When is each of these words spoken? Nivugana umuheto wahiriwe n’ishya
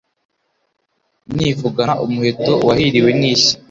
Nivugana 1.35 1.93
umuheto 2.05 2.51
wahiriwe 2.67 3.09
n’ishya 3.19 3.53